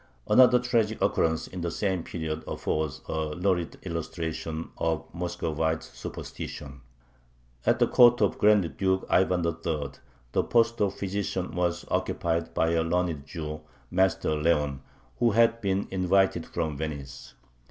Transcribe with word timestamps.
Another 0.27 0.57
tragic 0.57 0.99
occurrence 0.99 1.45
in 1.45 1.61
the 1.61 1.69
same 1.69 2.01
period 2.01 2.43
affords 2.47 3.01
a 3.07 3.35
lurid 3.35 3.77
illustration 3.83 4.71
of 4.79 5.05
Muscovite 5.13 5.83
superstition. 5.83 6.81
At 7.67 7.77
the 7.77 7.85
court 7.85 8.19
of 8.19 8.39
Grand 8.39 8.77
Duke 8.77 9.05
Ivan 9.11 9.45
III. 9.45 9.89
the 10.31 10.43
post 10.43 10.81
of 10.81 10.95
physician 10.95 11.51
was 11.51 11.85
occupied 11.91 12.55
by 12.55 12.71
a 12.71 12.81
learned 12.81 13.27
Jew, 13.27 13.61
Master 13.91 14.33
Leon, 14.35 14.81
who 15.19 15.29
had 15.33 15.61
been 15.61 15.87
invited 15.91 16.47
from 16.47 16.75
Venice. 16.77 17.35